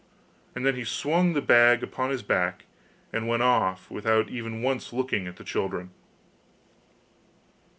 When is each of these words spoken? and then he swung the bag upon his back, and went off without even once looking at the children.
and 0.55 0.65
then 0.65 0.73
he 0.73 0.83
swung 0.83 1.33
the 1.33 1.43
bag 1.43 1.83
upon 1.83 2.09
his 2.09 2.23
back, 2.23 2.65
and 3.13 3.27
went 3.27 3.43
off 3.43 3.91
without 3.91 4.29
even 4.29 4.63
once 4.63 4.91
looking 4.91 5.27
at 5.27 5.35
the 5.35 5.43
children. 5.43 5.91